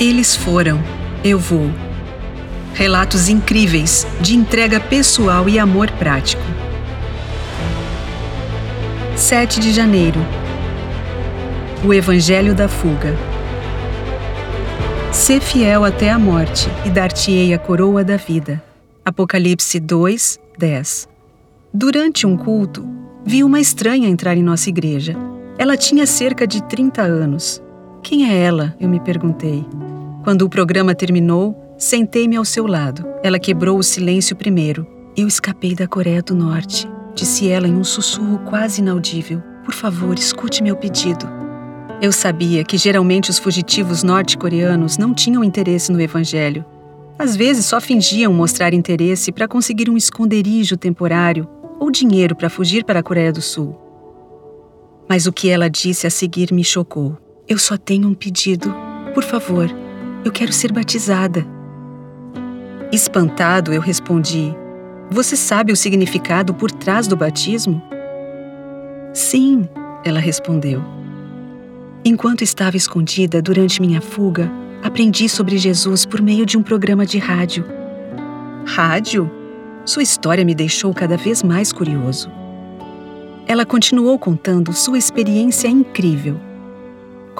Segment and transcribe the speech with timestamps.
[0.00, 0.82] Eles foram,
[1.22, 1.70] eu vou.
[2.72, 6.42] Relatos incríveis de entrega pessoal e amor prático.
[9.14, 10.18] 7 de janeiro.
[11.84, 13.14] O Evangelho da Fuga.
[15.12, 18.62] Ser fiel até a morte e dar-te-ei a coroa da vida.
[19.04, 21.08] Apocalipse 2, 10.
[21.74, 22.88] Durante um culto,
[23.22, 25.14] vi uma estranha entrar em nossa igreja.
[25.58, 27.62] Ela tinha cerca de 30 anos.
[28.02, 28.74] Quem é ela?
[28.80, 29.62] Eu me perguntei.
[30.22, 33.06] Quando o programa terminou, sentei-me ao seu lado.
[33.22, 34.86] Ela quebrou o silêncio primeiro.
[35.16, 39.42] Eu escapei da Coreia do Norte, disse ela em um sussurro quase inaudível.
[39.64, 41.26] Por favor, escute meu pedido.
[42.02, 46.64] Eu sabia que geralmente os fugitivos norte-coreanos não tinham interesse no Evangelho.
[47.18, 51.48] Às vezes só fingiam mostrar interesse para conseguir um esconderijo temporário
[51.78, 53.74] ou dinheiro para fugir para a Coreia do Sul.
[55.08, 57.16] Mas o que ela disse a seguir me chocou.
[57.48, 58.72] Eu só tenho um pedido.
[59.12, 59.68] Por favor,
[60.24, 61.46] eu quero ser batizada.
[62.92, 64.54] Espantado, eu respondi:
[65.10, 67.82] Você sabe o significado por trás do batismo?
[69.12, 69.68] Sim,
[70.04, 70.82] ela respondeu.
[72.04, 74.50] Enquanto estava escondida durante minha fuga,
[74.82, 77.64] aprendi sobre Jesus por meio de um programa de rádio.
[78.66, 79.30] Rádio?
[79.84, 82.30] Sua história me deixou cada vez mais curioso.
[83.46, 86.49] Ela continuou contando sua experiência incrível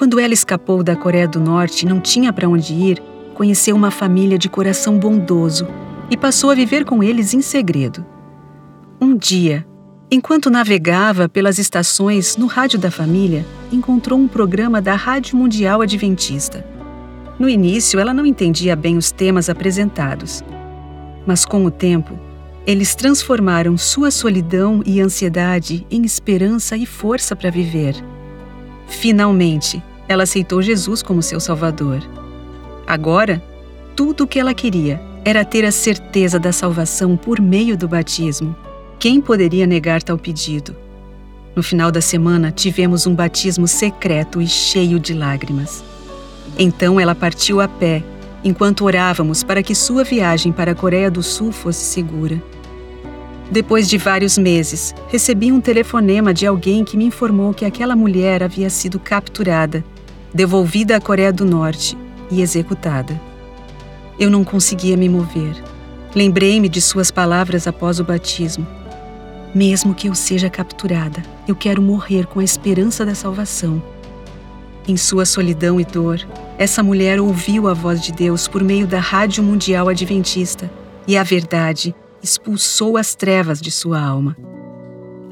[0.01, 3.03] quando ela escapou da Coreia do Norte e não tinha para onde ir,
[3.34, 5.69] conheceu uma família de coração bondoso
[6.11, 8.03] e passou a viver com eles em segredo.
[8.98, 9.62] Um dia,
[10.11, 16.65] enquanto navegava pelas estações no rádio da família, encontrou um programa da Rádio Mundial Adventista.
[17.39, 20.43] No início, ela não entendia bem os temas apresentados,
[21.27, 22.19] mas com o tempo,
[22.67, 27.95] eles transformaram sua solidão e ansiedade em esperança e força para viver.
[28.87, 32.03] Finalmente, ela aceitou Jesus como seu Salvador.
[32.84, 33.41] Agora,
[33.94, 38.56] tudo o que ela queria era ter a certeza da salvação por meio do batismo.
[38.98, 40.75] Quem poderia negar tal pedido?
[41.54, 45.84] No final da semana, tivemos um batismo secreto e cheio de lágrimas.
[46.59, 48.03] Então ela partiu a pé,
[48.42, 52.42] enquanto orávamos para que sua viagem para a Coreia do Sul fosse segura.
[53.48, 58.42] Depois de vários meses, recebi um telefonema de alguém que me informou que aquela mulher
[58.42, 59.84] havia sido capturada
[60.32, 61.96] devolvida à Coreia do Norte
[62.30, 63.20] e executada.
[64.18, 65.54] Eu não conseguia me mover.
[66.14, 68.66] Lembrei-me de suas palavras após o batismo.
[69.54, 73.82] Mesmo que eu seja capturada, eu quero morrer com a esperança da salvação.
[74.86, 76.20] Em sua solidão e dor,
[76.58, 80.70] essa mulher ouviu a voz de Deus por meio da Rádio Mundial Adventista
[81.06, 84.36] e a verdade expulsou as trevas de sua alma.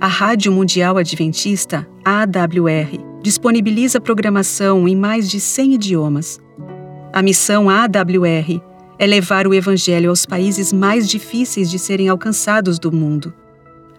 [0.00, 6.40] A Rádio Mundial Adventista, AWR, disponibiliza programação em mais de 100 idiomas.
[7.12, 8.60] A missão AWR
[8.98, 13.32] é levar o Evangelho aos países mais difíceis de serem alcançados do mundo.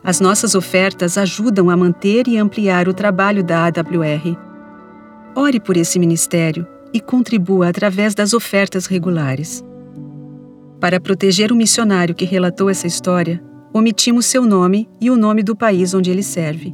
[0.03, 4.38] As nossas ofertas ajudam a manter e ampliar o trabalho da AWR.
[5.35, 9.63] Ore por esse ministério e contribua através das ofertas regulares.
[10.79, 13.44] Para proteger o missionário que relatou essa história,
[13.74, 16.74] omitimos seu nome e o nome do país onde ele serve.